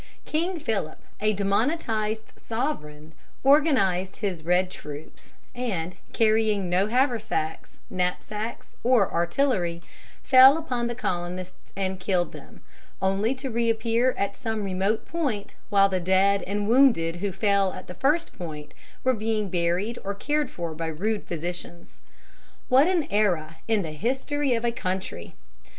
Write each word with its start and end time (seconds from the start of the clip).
King 0.25 0.57
Philip, 0.59 0.97
a 1.19 1.31
demonetized 1.31 2.23
sovereign, 2.35 3.13
organized 3.43 4.15
his 4.15 4.43
red 4.43 4.71
troops, 4.71 5.31
and, 5.53 5.93
carrying 6.11 6.71
no 6.71 6.87
haversacks, 6.87 7.77
knapsacks, 7.87 8.75
or 8.83 9.13
artillery, 9.13 9.79
fell 10.23 10.57
upon 10.57 10.87
the 10.87 10.95
colonists 10.95 11.71
and 11.77 11.99
killed 11.99 12.31
them, 12.31 12.61
only 12.99 13.35
to 13.35 13.51
reappear 13.51 14.15
at 14.17 14.35
some 14.35 14.63
remote 14.63 15.05
point 15.05 15.53
while 15.69 15.87
the 15.87 15.99
dead 15.99 16.41
and 16.47 16.67
wounded 16.67 17.17
who 17.17 17.31
fell 17.31 17.71
at 17.73 17.85
the 17.85 17.93
first 17.93 18.35
point 18.35 18.73
were 19.03 19.13
being 19.13 19.49
buried 19.49 19.99
or 20.03 20.15
cared 20.15 20.49
for 20.49 20.73
by 20.73 20.87
rude 20.87 21.23
physicians. 21.25 21.99
What 22.69 22.87
an 22.87 23.05
era 23.11 23.57
in 23.67 23.83
the 23.83 23.91
history 23.91 24.55
of 24.55 24.65
a 24.65 24.71
country! 24.71 25.35